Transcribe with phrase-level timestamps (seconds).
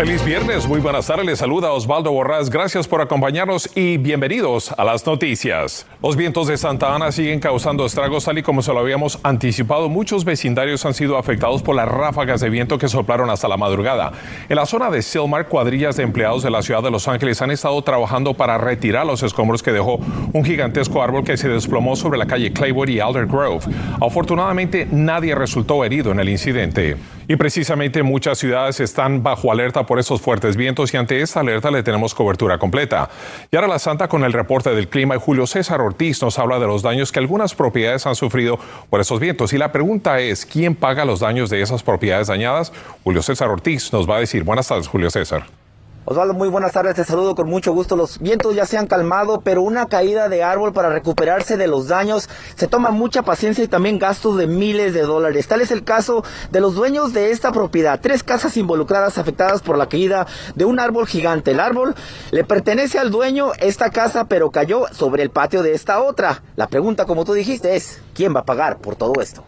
[0.00, 1.26] Feliz viernes, muy buenas tardes.
[1.26, 2.48] Les saluda Osvaldo Borrás.
[2.48, 5.86] Gracias por acompañarnos y bienvenidos a las noticias.
[6.02, 9.90] Los vientos de Santa Ana siguen causando estragos tal y como se lo habíamos anticipado.
[9.90, 14.12] Muchos vecindarios han sido afectados por las ráfagas de viento que soplaron hasta la madrugada.
[14.48, 17.50] En la zona de Silmar, cuadrillas de empleados de la ciudad de Los Ángeles han
[17.50, 20.00] estado trabajando para retirar los escombros que dejó
[20.32, 23.66] un gigantesco árbol que se desplomó sobre la calle Claywood y Alder Grove.
[24.00, 26.96] Afortunadamente, nadie resultó herido en el incidente.
[27.30, 31.70] Y precisamente muchas ciudades están bajo alerta por esos fuertes vientos y ante esta alerta
[31.70, 33.08] le tenemos cobertura completa.
[33.52, 36.58] Y ahora la Santa con el reporte del clima y Julio César Ortiz nos habla
[36.58, 38.58] de los daños que algunas propiedades han sufrido
[38.90, 39.52] por esos vientos.
[39.52, 42.72] Y la pregunta es, ¿quién paga los daños de esas propiedades dañadas?
[43.04, 44.42] Julio César Ortiz nos va a decir.
[44.42, 45.59] Buenas tardes, Julio César.
[46.06, 47.94] Osvaldo, muy buenas tardes, te saludo con mucho gusto.
[47.94, 51.88] Los vientos ya se han calmado, pero una caída de árbol para recuperarse de los
[51.88, 55.46] daños se toma mucha paciencia y también gastos de miles de dólares.
[55.46, 58.00] Tal es el caso de los dueños de esta propiedad.
[58.00, 61.50] Tres casas involucradas afectadas por la caída de un árbol gigante.
[61.50, 61.94] El árbol
[62.30, 66.42] le pertenece al dueño esta casa, pero cayó sobre el patio de esta otra.
[66.56, 69.44] La pregunta, como tú dijiste, es ¿quién va a pagar por todo esto?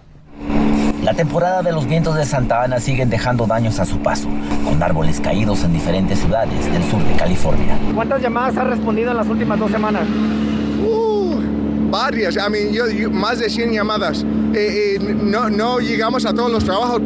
[1.03, 4.29] La temporada de los vientos de Santa Ana siguen dejando daños a su paso,
[4.65, 7.77] con árboles caídos en diferentes ciudades del sur de California.
[7.93, 10.07] ¿Cuántas llamadas ha respondido en las últimas dos semanas?
[11.93, 14.25] Varias, a mí, yo, más de 100 llamadas.
[14.55, 17.03] Eh, eh, no, no llegamos a todos los trabajos.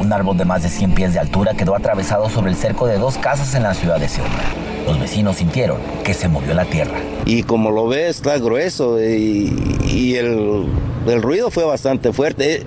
[0.00, 2.96] Un árbol de más de 100 pies de altura quedó atravesado sobre el cerco de
[2.96, 4.28] dos casas en la ciudad de Seúl.
[4.86, 6.96] Los vecinos sintieron que se movió la tierra.
[7.26, 9.54] Y como lo ves, está grueso y,
[9.86, 10.68] y el,
[11.06, 12.62] el, ruido fue bastante fuerte.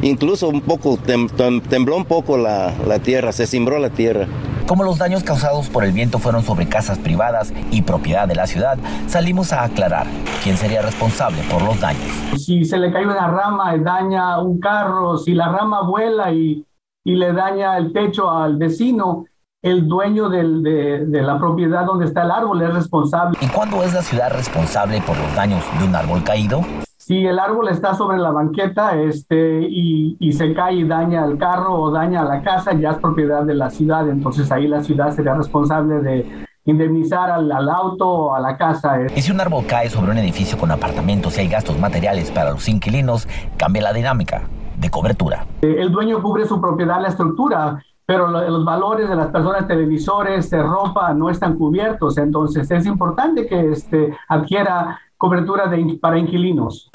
[0.00, 4.28] Incluso un poco, tem, tem, tembló un poco la, la tierra, se cimbró la tierra.
[4.70, 8.46] Como los daños causados por el viento fueron sobre casas privadas y propiedad de la
[8.46, 10.06] ciudad, salimos a aclarar
[10.44, 12.04] quién sería responsable por los daños.
[12.36, 16.64] Si se le cae una rama y daña un carro, si la rama vuela y,
[17.02, 19.24] y le daña el techo al vecino,
[19.60, 23.38] el dueño del, de, de, la propiedad donde está el árbol es responsable.
[23.40, 26.64] ¿Y cuándo es la ciudad responsable por los daños de un árbol caído?
[27.10, 31.38] Si el árbol está sobre la banqueta este, y, y, se cae y daña el
[31.38, 34.08] carro o daña la casa, ya es propiedad de la ciudad.
[34.08, 38.96] Entonces ahí la ciudad sería responsable de indemnizar al, al auto o a la casa.
[39.12, 42.52] Y si un árbol cae sobre un edificio con apartamentos y hay gastos materiales para
[42.52, 43.26] los inquilinos,
[43.56, 44.42] cambia la dinámica
[44.78, 45.44] de cobertura.
[45.62, 50.62] El dueño cubre su propiedad, la estructura, pero los valores de las personas, televisores, de
[50.62, 52.18] ropa, no están cubiertos.
[52.18, 56.88] Entonces es importante que este, adquiera cobertura de, para inquilinos.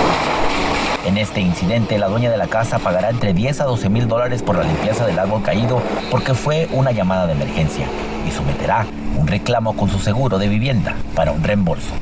[1.06, 4.42] En este incidente, la dueña de la casa pagará entre 10 a 12 mil dólares
[4.42, 5.80] por la limpieza del árbol caído
[6.10, 7.86] porque fue una llamada de emergencia
[8.28, 11.94] y someterá un reclamo con su seguro de vivienda para un reembolso.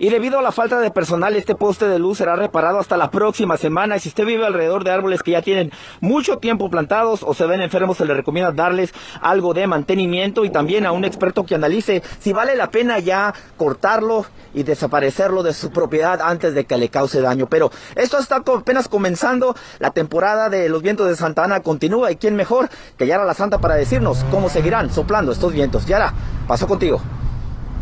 [0.00, 3.10] Y debido a la falta de personal, este poste de luz será reparado hasta la
[3.10, 3.98] próxima semana.
[3.98, 7.44] Y si usted vive alrededor de árboles que ya tienen mucho tiempo plantados o se
[7.44, 11.54] ven enfermos, se le recomienda darles algo de mantenimiento y también a un experto que
[11.54, 14.24] analice si vale la pena ya cortarlo
[14.54, 17.46] y desaparecerlo de su propiedad antes de que le cause daño.
[17.46, 19.54] Pero esto está apenas comenzando.
[19.80, 23.34] La temporada de los vientos de Santa Ana continúa y quién mejor que Yara la
[23.34, 25.84] Santa para decirnos cómo seguirán soplando estos vientos.
[25.84, 26.14] Yara,
[26.48, 27.02] paso contigo.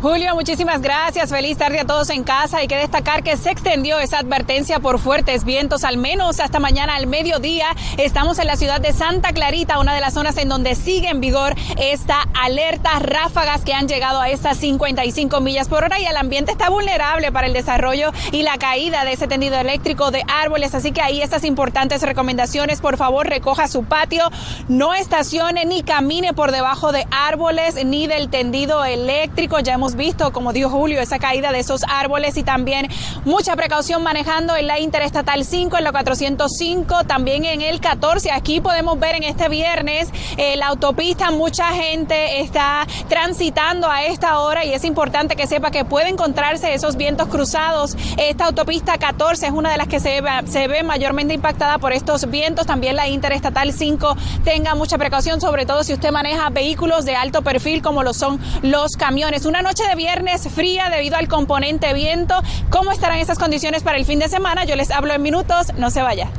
[0.01, 1.29] Julio, muchísimas gracias.
[1.29, 2.59] Feliz tarde a todos en casa.
[2.59, 6.95] Hay que destacar que se extendió esa advertencia por fuertes vientos, al menos hasta mañana
[6.95, 7.65] al mediodía.
[7.97, 11.19] Estamos en la ciudad de Santa Clarita, una de las zonas en donde sigue en
[11.19, 16.15] vigor esta alerta ráfagas que han llegado a estas 55 millas por hora y el
[16.15, 20.75] ambiente está vulnerable para el desarrollo y la caída de ese tendido eléctrico de árboles.
[20.75, 22.79] Así que ahí estas importantes recomendaciones.
[22.79, 24.23] Por favor, recoja su patio,
[24.69, 29.59] no estacione ni camine por debajo de árboles ni del tendido eléctrico.
[29.59, 32.87] Ya hemos visto, como dijo Julio, esa caída de esos árboles y también
[33.25, 38.31] mucha precaución manejando en la Interestatal 5, en la 405, también en el 14.
[38.31, 44.39] Aquí podemos ver en este viernes eh, la autopista, mucha gente está transitando a esta
[44.39, 47.95] hora y es importante que sepa que puede encontrarse esos vientos cruzados.
[48.17, 51.93] Esta autopista 14 es una de las que se ve, se ve mayormente impactada por
[51.93, 52.65] estos vientos.
[52.65, 57.41] También la Interestatal 5 tenga mucha precaución, sobre todo si usted maneja vehículos de alto
[57.41, 59.45] perfil como lo son los camiones.
[59.45, 62.35] Una noche de viernes fría debido al componente viento.
[62.69, 64.65] ¿Cómo estarán esas condiciones para el fin de semana?
[64.65, 66.29] Yo les hablo en minutos, no se vaya.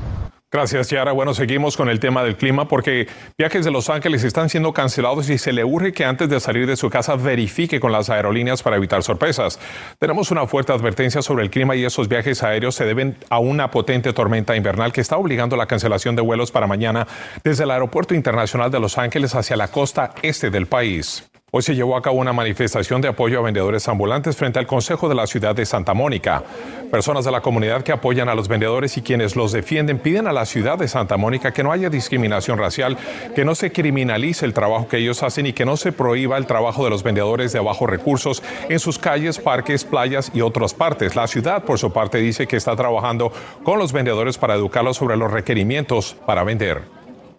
[0.53, 1.13] Gracias, Yara.
[1.13, 3.07] Bueno, seguimos con el tema del clima porque
[3.39, 6.67] viajes de Los Ángeles están siendo cancelados y se le urge que antes de salir
[6.67, 9.61] de su casa verifique con las aerolíneas para evitar sorpresas.
[10.01, 13.71] Tenemos una fuerte advertencia sobre el clima y esos viajes aéreos se deben a una
[13.71, 17.07] potente tormenta invernal que está obligando la cancelación de vuelos para mañana
[17.45, 21.30] desde el Aeropuerto Internacional de Los Ángeles hacia la costa este del país.
[21.53, 25.09] Hoy se llevó a cabo una manifestación de apoyo a vendedores ambulantes frente al Consejo
[25.09, 26.45] de la Ciudad de Santa Mónica.
[26.93, 30.33] Personas de la comunidad que apoyan a los vendedores y quienes los defienden piden a
[30.33, 32.97] la ciudad de Santa Mónica que no haya discriminación racial,
[33.35, 36.47] que no se criminalice el trabajo que ellos hacen y que no se prohíba el
[36.47, 41.17] trabajo de los vendedores de bajos recursos en sus calles, parques, playas y otras partes.
[41.17, 43.33] La ciudad, por su parte, dice que está trabajando
[43.65, 46.83] con los vendedores para educarlos sobre los requerimientos para vender.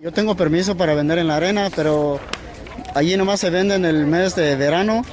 [0.02, 2.20] Yo tengo permiso para vender en la arena, pero
[2.94, 5.04] Allí nomás se vende en el mes de verano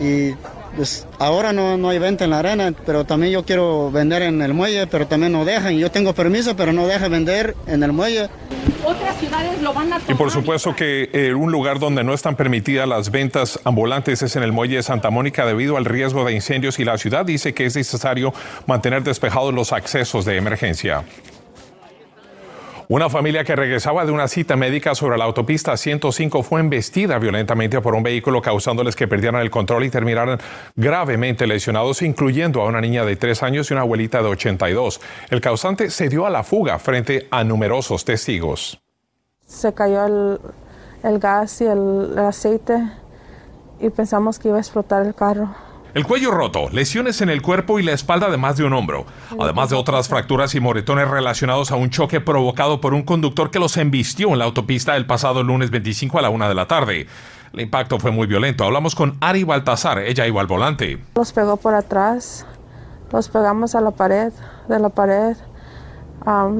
[0.00, 0.32] y
[0.76, 4.40] pues ahora no, no hay venta en la arena, pero también yo quiero vender en
[4.42, 5.76] el muelle, pero también no dejan.
[5.76, 8.28] Yo tengo permiso, pero no dejan vender en el muelle.
[8.84, 12.36] Otras ciudades lo van a Y por supuesto que eh, un lugar donde no están
[12.36, 16.32] permitidas las ventas ambulantes es en el muelle de Santa Mónica debido al riesgo de
[16.32, 18.32] incendios y la ciudad dice que es necesario
[18.66, 21.02] mantener despejados los accesos de emergencia.
[22.90, 27.82] Una familia que regresaba de una cita médica sobre la autopista 105 fue embestida violentamente
[27.82, 30.38] por un vehículo causándoles que perdieran el control y terminaran
[30.74, 35.02] gravemente lesionados, incluyendo a una niña de tres años y una abuelita de 82.
[35.28, 38.80] El causante se dio a la fuga frente a numerosos testigos.
[39.44, 40.06] Se cayó
[41.02, 42.88] el, gas y el aceite
[43.80, 45.54] y pensamos que iba a explotar el carro.
[45.98, 49.04] El cuello roto, lesiones en el cuerpo y la espalda de más de un hombro,
[49.36, 53.58] además de otras fracturas y moretones relacionados a un choque provocado por un conductor que
[53.58, 57.08] los embistió en la autopista el pasado lunes 25 a la una de la tarde.
[57.52, 58.62] El impacto fue muy violento.
[58.62, 61.02] Hablamos con Ari Baltazar, ella iba al volante.
[61.16, 62.46] Los pegó por atrás,
[63.10, 64.32] los pegamos a la pared,
[64.68, 65.36] de la pared,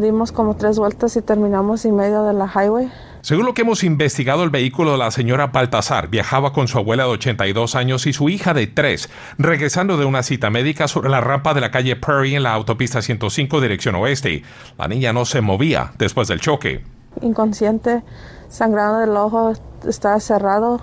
[0.00, 2.90] dimos como tres vueltas y terminamos en medio de la highway.
[3.28, 7.02] Según lo que hemos investigado, el vehículo de la señora Baltasar viajaba con su abuela
[7.02, 11.20] de 82 años y su hija de 3, regresando de una cita médica sobre la
[11.20, 14.44] rampa de la calle Prairie en la autopista 105 dirección oeste.
[14.78, 16.82] La niña no se movía después del choque.
[17.20, 18.02] Inconsciente,
[18.48, 19.52] sangrando del ojo,
[19.86, 20.80] estaba cerrado.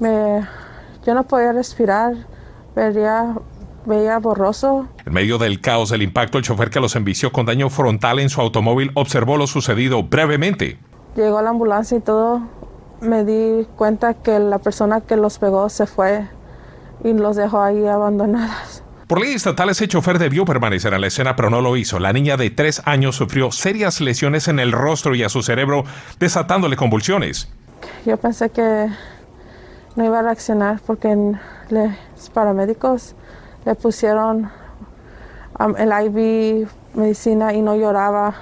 [0.00, 0.40] Me,
[1.06, 2.14] yo no podía respirar,
[2.74, 3.32] veía,
[3.86, 4.88] veía borroso.
[5.06, 8.28] En medio del caos del impacto, el chofer que los envició con daño frontal en
[8.28, 10.80] su automóvil observó lo sucedido brevemente.
[11.16, 12.42] Llegó la ambulancia y todo.
[13.00, 16.26] Me di cuenta que la persona que los pegó se fue
[17.02, 18.82] y los dejó ahí abandonados.
[19.06, 21.98] Por ley estatal, ese chofer debió permanecer en la escena, pero no lo hizo.
[21.98, 25.84] La niña de tres años sufrió serias lesiones en el rostro y a su cerebro,
[26.18, 27.48] desatándole convulsiones.
[28.06, 28.88] Yo pensé que
[29.94, 31.14] no iba a reaccionar porque
[31.68, 33.14] los paramédicos
[33.66, 34.50] le pusieron
[35.60, 38.34] um, el IV medicina y no lloraba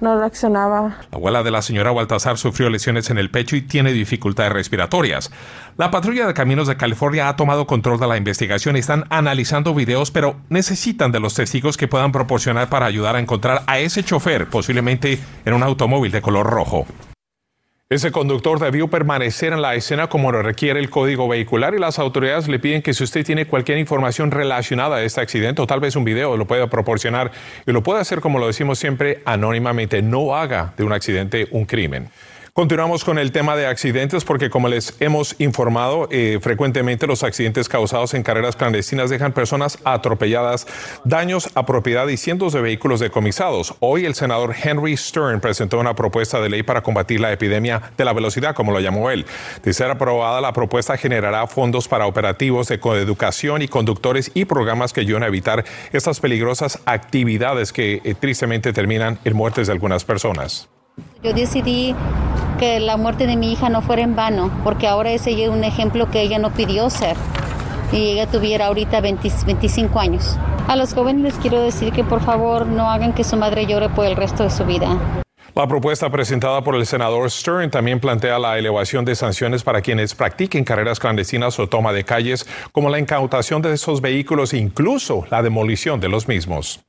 [0.00, 0.98] no reaccionaba.
[1.10, 5.30] La abuela de la señora Baltasar sufrió lesiones en el pecho y tiene dificultades respiratorias.
[5.76, 9.74] La patrulla de caminos de California ha tomado control de la investigación y están analizando
[9.74, 14.02] videos, pero necesitan de los testigos que puedan proporcionar para ayudar a encontrar a ese
[14.02, 16.86] chofer, posiblemente en un automóvil de color rojo.
[17.92, 21.98] Ese conductor debió permanecer en la escena como lo requiere el código vehicular y las
[21.98, 25.80] autoridades le piden que si usted tiene cualquier información relacionada a este accidente o tal
[25.80, 27.32] vez un video lo pueda proporcionar
[27.66, 30.02] y lo puede hacer como lo decimos siempre anónimamente.
[30.02, 32.10] No haga de un accidente un crimen.
[32.52, 37.68] Continuamos con el tema de accidentes porque como les hemos informado, eh, frecuentemente los accidentes
[37.68, 40.66] causados en carreras clandestinas dejan personas atropelladas,
[41.04, 43.76] daños a propiedad y cientos de vehículos decomisados.
[43.78, 48.04] Hoy el senador Henry Stern presentó una propuesta de ley para combatir la epidemia de
[48.04, 49.26] la velocidad, como lo llamó él.
[49.62, 54.92] De ser aprobada, la propuesta generará fondos para operativos de coeducación y conductores y programas
[54.92, 60.04] que ayuden a evitar estas peligrosas actividades que eh, tristemente terminan en muertes de algunas
[60.04, 60.68] personas.
[61.22, 61.94] Yo decidí
[62.60, 65.64] que la muerte de mi hija no fuera en vano, porque ahora es ella un
[65.64, 67.16] ejemplo que ella no pidió ser
[67.90, 70.36] y ella tuviera ahorita 25 años.
[70.68, 73.88] A los jóvenes les quiero decir que por favor no hagan que su madre llore
[73.88, 75.24] por el resto de su vida.
[75.54, 80.14] La propuesta presentada por el senador Stern también plantea la elevación de sanciones para quienes
[80.14, 85.24] practiquen carreras clandestinas o toma de calles, como la incautación de esos vehículos e incluso
[85.30, 86.80] la demolición de los mismos.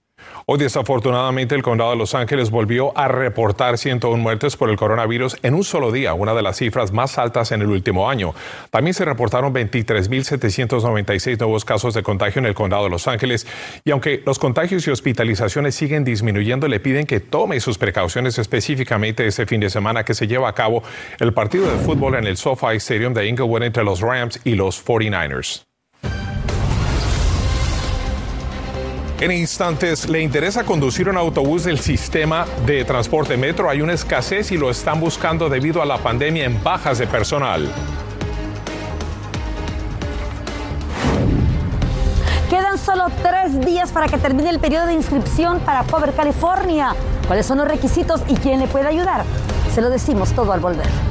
[0.54, 5.38] Hoy desafortunadamente el condado de Los Ángeles volvió a reportar 101 muertes por el coronavirus
[5.44, 8.36] en un solo día, una de las cifras más altas en el último año.
[8.70, 13.48] También se reportaron 23.796 nuevos casos de contagio en el condado de Los Ángeles
[13.86, 19.26] y aunque los contagios y hospitalizaciones siguen disminuyendo, le piden que tome sus precauciones específicamente
[19.26, 20.84] este fin de semana que se lleva a cabo
[21.22, 24.86] el partido de fútbol en el SoFi Stadium de Inglewood entre los Rams y los
[24.86, 25.71] 49ers.
[29.22, 33.70] En instantes, ¿le interesa conducir un autobús del sistema de transporte metro?
[33.70, 37.72] Hay una escasez y lo están buscando debido a la pandemia en bajas de personal.
[42.50, 46.96] Quedan solo tres días para que termine el periodo de inscripción para Cover California.
[47.28, 49.24] ¿Cuáles son los requisitos y quién le puede ayudar?
[49.76, 51.11] Se lo decimos todo al volver.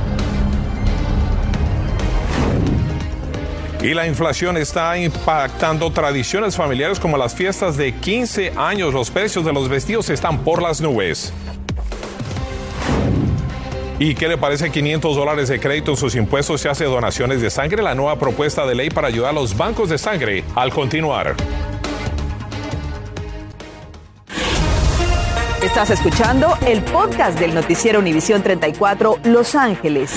[3.82, 8.92] Y la inflación está impactando tradiciones familiares como las fiestas de 15 años.
[8.92, 11.32] Los precios de los vestidos están por las nubes.
[13.99, 17.49] ¿Y qué le parece 500 dólares de crédito en sus impuestos si hace donaciones de
[17.49, 17.82] sangre?
[17.82, 21.34] La nueva propuesta de ley para ayudar a los bancos de sangre al continuar.
[25.62, 30.12] Estás escuchando el podcast del noticiero Univisión 34 Los Ángeles.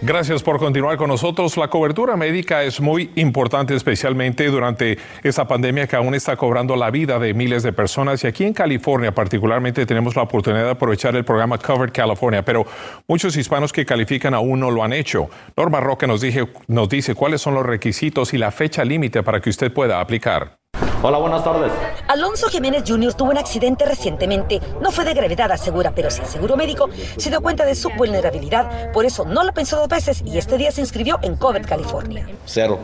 [0.00, 1.56] Gracias por continuar con nosotros.
[1.56, 6.92] La cobertura médica es muy importante, especialmente durante esta pandemia que aún está cobrando la
[6.92, 8.22] vida de miles de personas.
[8.22, 12.64] Y aquí en California, particularmente, tenemos la oportunidad de aprovechar el programa Covered California, pero
[13.08, 15.30] muchos hispanos que califican aún no lo han hecho.
[15.56, 16.22] Norma Roque nos,
[16.68, 20.58] nos dice cuáles son los requisitos y la fecha límite para que usted pueda aplicar.
[21.00, 21.70] Hola, buenas tardes.
[22.08, 23.14] Alonso Jiménez Jr.
[23.14, 24.60] tuvo un accidente recientemente.
[24.82, 28.90] No fue de gravedad, asegura, pero sin seguro médico se dio cuenta de su vulnerabilidad.
[28.92, 32.26] Por eso no lo pensó dos veces y este día se inscribió en COVID, California.
[32.44, 32.80] Cero.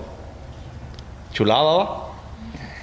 [1.33, 2.13] Chulada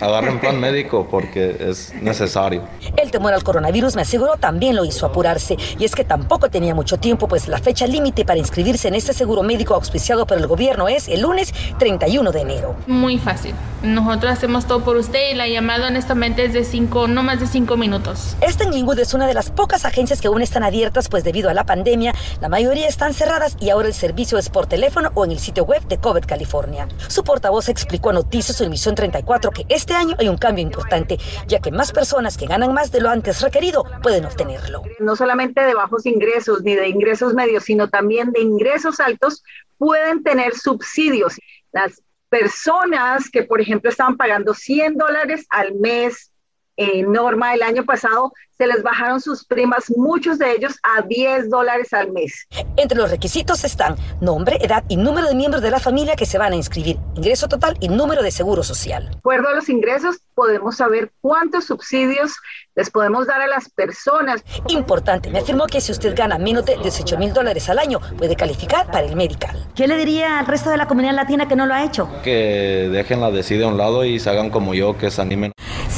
[0.02, 2.64] agarren plan médico porque es necesario.
[2.98, 5.58] El temor al coronavirus, me aseguró, también lo hizo apurarse.
[5.80, 9.14] Y es que tampoco tenía mucho tiempo, pues la fecha límite para inscribirse en este
[9.14, 12.76] seguro médico auspiciado por el gobierno es el lunes 31 de enero.
[12.88, 13.54] Muy fácil.
[13.84, 17.48] Nosotros hacemos todo por usted y la llamada honestamente es de cinco, no más de
[17.48, 18.36] cinco minutos.
[18.42, 21.50] Esta en Linwood es una de las pocas agencias que aún están abiertas, pues debido
[21.50, 25.26] a la pandemia, la mayoría están cerradas y ahora el servicio es por teléfono o
[25.26, 26.88] en el sitio web de COVID California.
[27.08, 31.18] Su portavoz explicó a Noticias su emisión 34 que este año hay un cambio importante,
[31.48, 34.84] ya que más personas que ganan más de lo antes requerido pueden obtenerlo.
[35.00, 39.44] No solamente de bajos ingresos ni de ingresos medios, sino también de ingresos altos
[39.78, 41.40] pueden tener subsidios.
[41.72, 46.31] Las personas que, por ejemplo, estaban pagando 100 dólares al mes
[46.78, 51.50] en Norma el año pasado, se les bajaron sus primas, muchos de ellos a 10
[51.50, 52.46] dólares al mes.
[52.78, 56.38] Entre los requisitos están nombre, edad y número de miembros de la familia que se
[56.38, 59.10] van a inscribir, ingreso total y número de seguro social.
[59.10, 62.34] De acuerdo a los ingresos, podemos saber cuántos subsidios
[62.76, 64.44] les podemos dar a las personas.
[64.68, 68.36] Importante, me afirmó que si usted gana menos de 18 mil dólares al año, puede
[68.36, 69.58] calificar para el medical.
[69.76, 72.10] ¿Qué le diría al resto de la comunidad latina que no lo ha hecho?
[72.24, 75.52] Que dejen la decide a un lado y se hagan como yo, que se animen.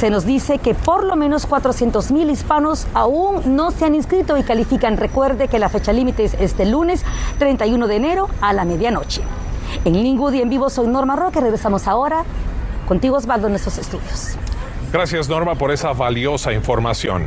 [0.04, 4.36] Se nos dice que por lo menos 400 mil hispanos aún no se han inscrito
[4.36, 4.98] y califican.
[4.98, 7.02] Recuerde que la fecha límite es este lunes
[7.38, 9.22] 31 de enero a la medianoche.
[9.86, 11.40] En Lingwood y en vivo soy Norma Roque.
[11.40, 12.24] Regresamos ahora
[12.86, 14.36] contigo, Osvaldo, en nuestros estudios.
[14.92, 17.24] Gracias, Norma, por esa valiosa información.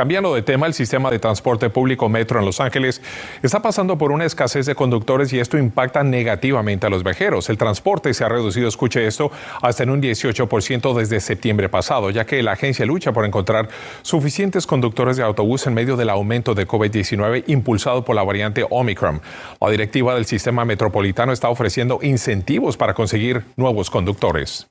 [0.00, 3.02] Cambiando de tema, el sistema de transporte público Metro en Los Ángeles
[3.42, 7.50] está pasando por una escasez de conductores y esto impacta negativamente a los viajeros.
[7.50, 9.30] El transporte se ha reducido, escuche esto,
[9.60, 13.68] hasta en un 18% desde septiembre pasado, ya que la agencia lucha por encontrar
[14.00, 19.20] suficientes conductores de autobús en medio del aumento de COVID-19 impulsado por la variante Omicron.
[19.60, 24.66] La directiva del sistema metropolitano está ofreciendo incentivos para conseguir nuevos conductores.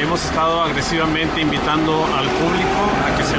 [0.00, 3.36] Hemos estado agresivamente invitando al público a que se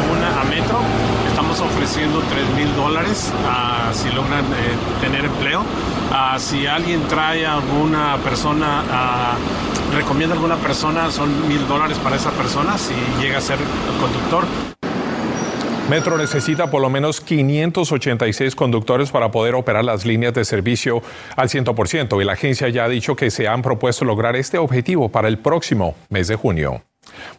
[1.78, 5.64] ofreciendo 3 mil dólares ah, si logran eh, tener empleo.
[6.12, 9.36] Ah, si alguien trae a alguna persona, ah,
[9.94, 13.60] recomienda a alguna persona, son mil dólares para esa persona si llega a ser
[14.02, 14.46] conductor.
[15.88, 21.02] Metro necesita por lo menos 586 conductores para poder operar las líneas de servicio
[21.36, 25.10] al 100% y la agencia ya ha dicho que se han propuesto lograr este objetivo
[25.10, 26.82] para el próximo mes de junio.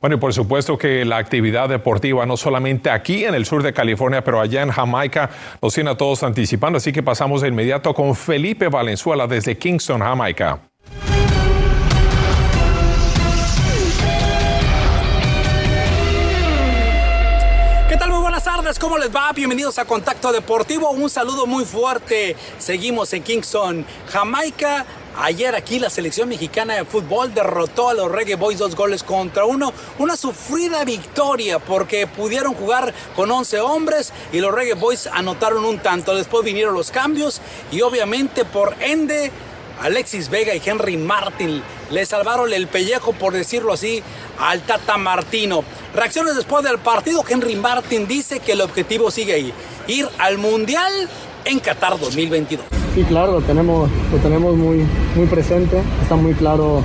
[0.00, 3.72] Bueno, y por supuesto que la actividad deportiva, no solamente aquí en el sur de
[3.72, 7.94] California, pero allá en Jamaica, nos tiene a todos anticipando, así que pasamos de inmediato
[7.94, 10.60] con Felipe Valenzuela desde Kingston, Jamaica.
[18.78, 19.32] ¿cómo les va?
[19.32, 20.90] Bienvenidos a Contacto Deportivo.
[20.90, 22.36] Un saludo muy fuerte.
[22.58, 24.84] Seguimos en Kingston, Jamaica.
[25.20, 29.44] Ayer aquí la selección mexicana de fútbol derrotó a los Reggae Boys dos goles contra
[29.44, 29.72] uno.
[29.98, 35.80] Una sufrida victoria porque pudieron jugar con 11 hombres y los Reggae Boys anotaron un
[35.80, 36.14] tanto.
[36.14, 37.40] Después vinieron los cambios
[37.72, 39.32] y obviamente por ende
[39.82, 44.00] Alexis Vega y Henry Martin le salvaron el pellejo, por decirlo así,
[44.38, 45.64] al Tata Martino.
[45.96, 49.52] Reacciones después del partido, Henry Martin dice que el objetivo sigue ahí,
[49.88, 51.08] ir al Mundial
[51.44, 52.87] en Qatar 2022.
[52.98, 56.82] Sí, claro, lo tenemos, lo tenemos muy, muy presente, está muy claro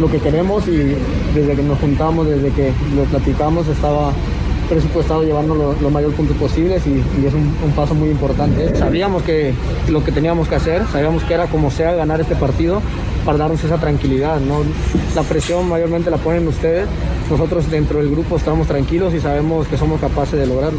[0.00, 0.96] lo que queremos y
[1.34, 4.12] desde que nos juntamos, desde que lo platicamos, estaba
[4.70, 8.74] presupuestado llevarnos lo, mayor punto posible y, es un, un, paso muy importante.
[8.76, 9.52] Sabíamos que
[9.90, 12.80] lo que teníamos que hacer, sabíamos que era como sea ganar este partido
[13.26, 14.40] para darnos esa tranquilidad.
[14.40, 14.60] ¿no?
[15.14, 16.88] La presión mayormente la ponen ustedes,
[17.30, 20.78] nosotros dentro del grupo estamos tranquilos y sabemos que somos capaces de lograrlo.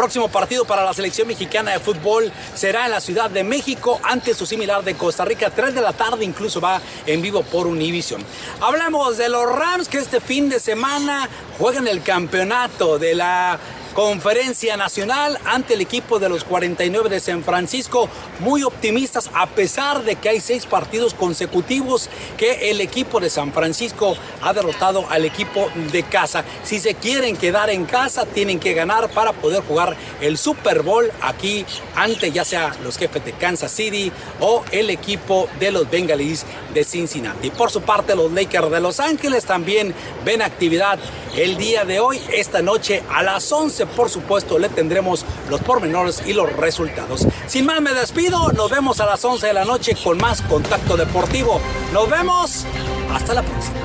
[0.00, 4.32] Próximo partido para la selección mexicana de fútbol será en la Ciudad de México ante
[4.32, 5.50] su similar de Costa Rica.
[5.50, 8.24] 3 de la tarde incluso va en vivo por Univision.
[8.62, 11.28] Hablamos de los Rams que este fin de semana
[11.58, 13.60] juegan el campeonato de la
[13.94, 18.08] conferencia nacional ante el equipo de los 49 de San Francisco,
[18.40, 23.52] muy optimistas a pesar de que hay seis partidos consecutivos que el equipo de San
[23.52, 26.44] Francisco ha derrotado al equipo de casa.
[26.62, 31.10] Si se quieren quedar en casa, tienen que ganar para poder jugar el Super Bowl
[31.20, 36.44] aquí ante ya sea los jefes de Kansas City o el equipo de los Bengalis
[36.72, 37.50] de Cincinnati.
[37.50, 39.94] Por su parte, los Lakers de Los Ángeles también
[40.24, 40.98] ven actividad
[41.36, 46.22] el día de hoy, esta noche a las 11 por supuesto, le tendremos los pormenores
[46.26, 47.26] y los resultados.
[47.46, 48.52] Sin más, me despido.
[48.52, 51.60] Nos vemos a las 11 de la noche con más Contacto Deportivo.
[51.92, 52.64] Nos vemos.
[53.12, 53.76] Hasta la próxima.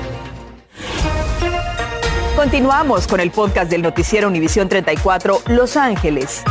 [2.36, 6.42] Continuamos con el podcast del noticiero Univisión 34 Los Ángeles.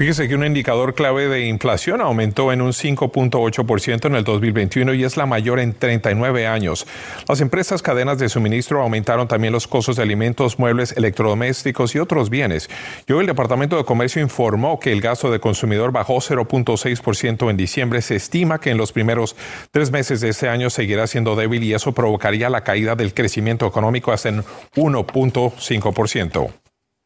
[0.00, 5.04] Fíjese que un indicador clave de inflación aumentó en un 5.8% en el 2021 y
[5.04, 6.86] es la mayor en 39 años.
[7.28, 12.30] Las empresas cadenas de suministro aumentaron también los costos de alimentos, muebles, electrodomésticos y otros
[12.30, 12.70] bienes.
[13.06, 17.58] Y hoy el Departamento de Comercio informó que el gasto de consumidor bajó 0.6% en
[17.58, 18.00] diciembre.
[18.00, 19.36] Se estima que en los primeros
[19.70, 23.66] tres meses de este año seguirá siendo débil y eso provocaría la caída del crecimiento
[23.66, 24.44] económico hasta en
[24.76, 26.59] 1.5%.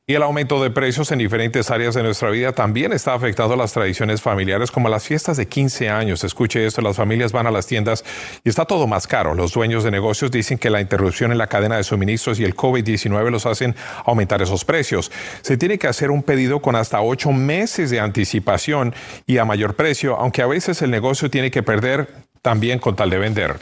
[0.06, 3.72] Y el aumento de precios en diferentes áreas de nuestra vida también está afectando las
[3.72, 6.22] tradiciones familiares como las fiestas de 15 años.
[6.24, 8.04] Escuche esto, las familias van a las tiendas
[8.44, 9.34] y está todo más caro.
[9.34, 12.54] Los dueños de negocios dicen que la interrupción en la cadena de suministros y el
[12.54, 15.10] COVID-19 los hacen aumentar esos precios.
[15.40, 18.94] Se tiene que hacer un pedido con hasta ocho meses de anticipación
[19.26, 22.10] y a mayor precio, aunque a veces el negocio tiene que perder
[22.42, 23.56] también con tal de vender.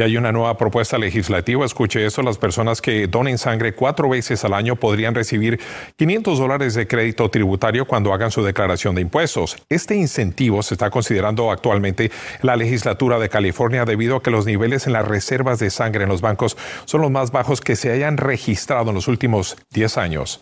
[0.00, 1.66] Y hay una nueva propuesta legislativa.
[1.66, 2.22] Escuche eso.
[2.22, 5.60] Las personas que donen sangre cuatro veces al año podrían recibir
[5.96, 9.58] 500 dólares de crédito tributario cuando hagan su declaración de impuestos.
[9.68, 14.46] Este incentivo se está considerando actualmente en la legislatura de California debido a que los
[14.46, 17.92] niveles en las reservas de sangre en los bancos son los más bajos que se
[17.92, 20.40] hayan registrado en los últimos 10 años.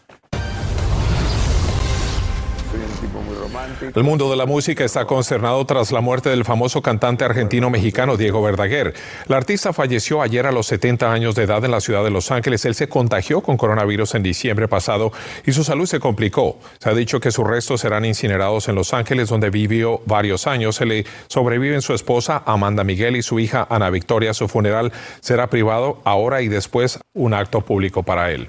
[3.80, 8.42] El mundo de la música está consternado tras la muerte del famoso cantante argentino-mexicano Diego
[8.42, 8.94] Verdaguer.
[9.28, 12.30] El artista falleció ayer a los 70 años de edad en la ciudad de Los
[12.30, 12.64] Ángeles.
[12.64, 15.12] Él se contagió con coronavirus en diciembre pasado
[15.46, 16.58] y su salud se complicó.
[16.80, 20.76] Se ha dicho que sus restos serán incinerados en Los Ángeles, donde vivió varios años.
[20.76, 24.34] Se le sobreviven su esposa Amanda Miguel y su hija Ana Victoria.
[24.34, 28.48] Su funeral será privado ahora y después un acto público para él.